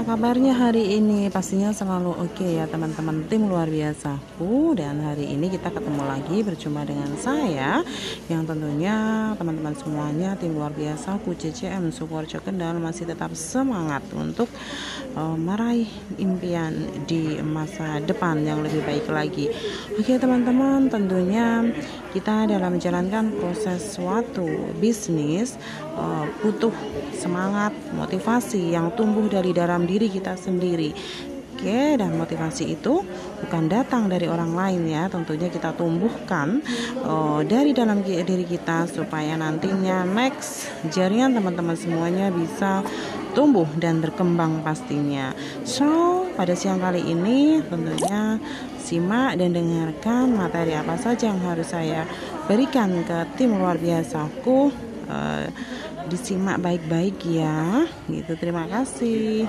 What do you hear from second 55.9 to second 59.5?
disimak baik-baik ya gitu terima kasih